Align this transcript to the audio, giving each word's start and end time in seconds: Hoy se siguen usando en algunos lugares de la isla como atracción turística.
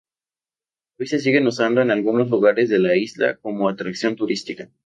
Hoy 0.97 1.05
se 1.05 1.19
siguen 1.19 1.45
usando 1.45 1.79
en 1.79 1.91
algunos 1.91 2.27
lugares 2.27 2.69
de 2.69 2.79
la 2.79 2.95
isla 2.95 3.37
como 3.37 3.69
atracción 3.69 4.15
turística. 4.15 4.67